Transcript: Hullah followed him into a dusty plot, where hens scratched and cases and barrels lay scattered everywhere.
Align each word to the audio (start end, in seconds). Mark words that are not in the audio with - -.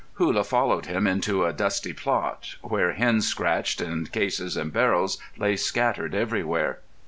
Hullah 0.15 0.43
followed 0.45 0.87
him 0.87 1.05
into 1.05 1.45
a 1.45 1.53
dusty 1.53 1.93
plot, 1.93 2.55
where 2.63 2.93
hens 2.93 3.27
scratched 3.27 3.81
and 3.81 4.11
cases 4.11 4.57
and 4.57 4.73
barrels 4.73 5.19
lay 5.37 5.55
scattered 5.55 6.15
everywhere. 6.15 6.79